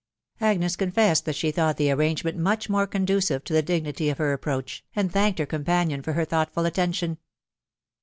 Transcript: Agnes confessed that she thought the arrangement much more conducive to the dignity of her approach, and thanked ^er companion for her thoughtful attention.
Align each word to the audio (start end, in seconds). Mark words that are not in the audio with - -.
Agnes 0.39 0.75
confessed 0.75 1.25
that 1.25 1.35
she 1.35 1.51
thought 1.51 1.77
the 1.77 1.91
arrangement 1.91 2.35
much 2.35 2.67
more 2.67 2.87
conducive 2.87 3.43
to 3.43 3.53
the 3.53 3.61
dignity 3.61 4.09
of 4.09 4.17
her 4.17 4.33
approach, 4.33 4.83
and 4.95 5.11
thanked 5.11 5.37
^er 5.39 5.47
companion 5.47 6.01
for 6.01 6.13
her 6.13 6.25
thoughtful 6.25 6.65
attention. 6.65 7.19